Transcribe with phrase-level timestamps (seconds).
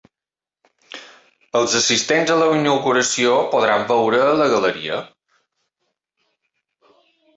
[1.59, 4.99] Els assistents a la inauguració podran veure la galeria.